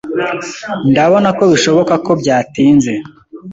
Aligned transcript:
Ndabona 0.91 1.27
ko 1.37 1.43
bishoboka 1.51 1.93
ko 2.05 2.11
byatinze. 2.21 2.93